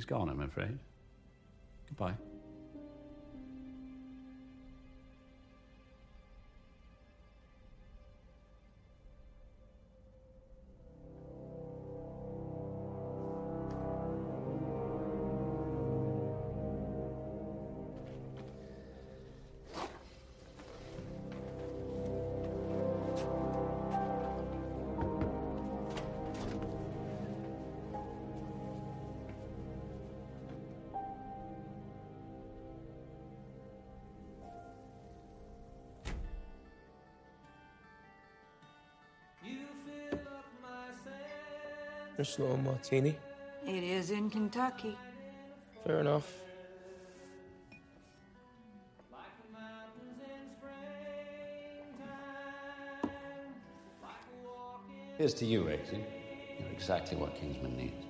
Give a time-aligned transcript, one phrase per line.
[0.00, 0.78] He's gone, I'm afraid.
[1.90, 2.14] Goodbye.
[42.20, 43.16] Just a little martini.
[43.66, 44.94] It is in Kentucky.
[45.86, 46.30] Fair enough.
[55.16, 56.04] Here's to you, Eggsy.
[56.58, 58.04] You're exactly what Kingsman needs.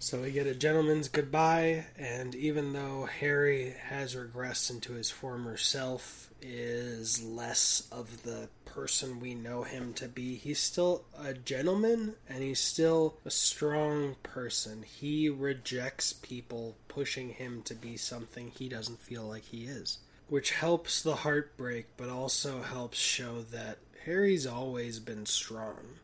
[0.00, 5.56] So we get a gentleman's goodbye, and even though Harry has regressed into his former
[5.56, 12.14] self, is less of the person we know him to be, he's still a gentleman
[12.28, 14.82] and he's still a strong person.
[14.82, 20.52] He rejects people pushing him to be something he doesn't feel like he is, which
[20.52, 25.98] helps the heartbreak, but also helps show that Harry's always been strong.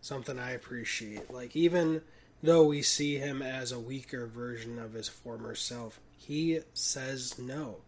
[0.00, 1.30] Something I appreciate.
[1.32, 2.02] Like, even
[2.42, 7.78] though we see him as a weaker version of his former self, he says no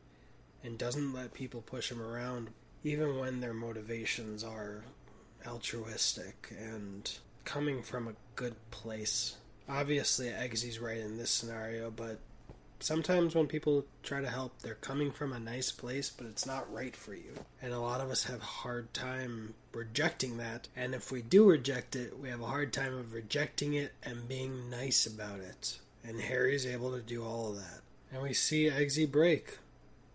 [0.65, 2.51] and doesn't let people push him around,
[2.87, 4.85] even when their motivations are
[5.45, 9.35] altruistic and coming from a good place.
[9.69, 12.21] Obviously, Eggsy's right in this scenario, but
[12.79, 16.73] sometimes when people try to help, they're coming from a nice place, but it's not
[16.73, 17.33] right for you.
[17.61, 20.69] And a lot of us have a hard time rejecting that.
[20.77, 24.29] And if we do reject it, we have a hard time of rejecting it and
[24.29, 25.81] being nice about it.
[26.05, 27.81] And Harry's able to do all of that.
[28.13, 29.59] And we see Eggsy break.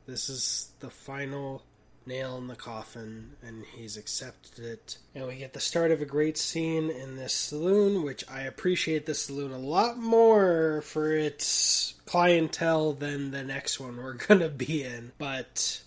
[0.08, 1.64] This is the final
[2.06, 4.98] nail in the coffin, and he's accepted it.
[5.14, 9.06] And we get the start of a great scene in this saloon, which I appreciate
[9.06, 14.84] the saloon a lot more for its clientele than the next one we're gonna be
[14.84, 15.12] in.
[15.18, 15.82] But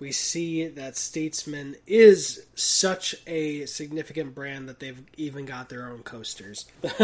[0.00, 6.02] we see that Statesman is such a significant brand that they've even got their own
[6.02, 6.64] coasters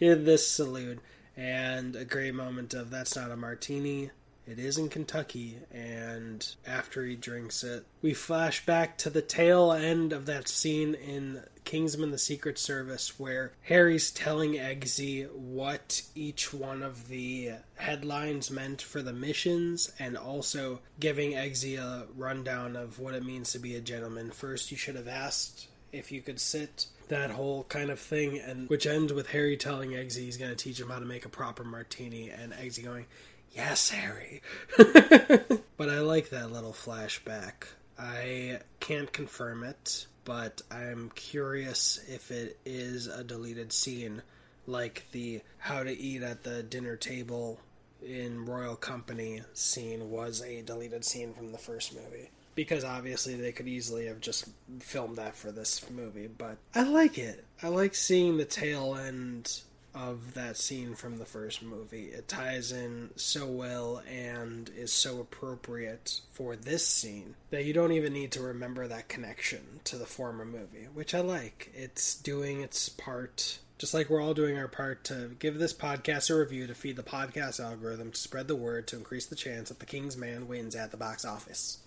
[0.00, 1.00] in this saloon.
[1.36, 4.10] And a great moment of that's not a martini,
[4.46, 9.72] it is in Kentucky, and after he drinks it, we flash back to the tail
[9.72, 16.54] end of that scene in Kingsman the Secret Service where Harry's telling Eggsy what each
[16.54, 23.00] one of the headlines meant for the missions and also giving Eggsy a rundown of
[23.00, 24.30] what it means to be a gentleman.
[24.30, 28.68] First, you should have asked if you could sit that whole kind of thing and
[28.68, 31.28] which ends with Harry telling Eggsy he's going to teach him how to make a
[31.28, 33.06] proper martini and Eggsy going
[33.56, 34.42] yes, Harry.
[34.76, 37.64] but I like that little flashback.
[37.98, 44.22] I can't confirm it, but I'm curious if it is a deleted scene,
[44.66, 47.58] like the how to eat at the dinner table
[48.04, 52.30] in Royal Company scene was a deleted scene from the first movie.
[52.54, 54.48] Because obviously they could easily have just
[54.80, 57.44] filmed that for this movie, but I like it.
[57.62, 59.60] I like seeing the tail end
[59.96, 62.06] of that scene from the first movie.
[62.06, 67.92] It ties in so well and is so appropriate for this scene that you don't
[67.92, 71.72] even need to remember that connection to the former movie, which I like.
[71.74, 73.58] It's doing its part.
[73.78, 76.96] Just like we're all doing our part to give this podcast a review to feed
[76.96, 80.46] the podcast algorithm to spread the word to increase the chance that the King's Man
[80.46, 81.78] wins at the box office.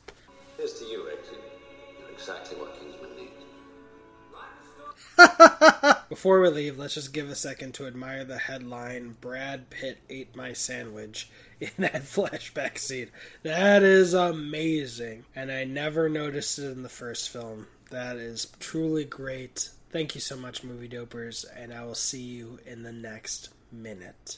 [0.58, 1.09] Here's to you.
[2.00, 3.31] You're exactly what Kingsman needs.
[6.09, 10.35] Before we leave, let's just give a second to admire the headline Brad Pitt ate
[10.35, 11.29] my sandwich
[11.59, 13.09] in that flashback scene.
[13.44, 15.25] That is amazing.
[15.35, 17.67] And I never noticed it in the first film.
[17.91, 19.69] That is truly great.
[19.91, 24.37] Thank you so much, movie dopers, and I will see you in the next minute.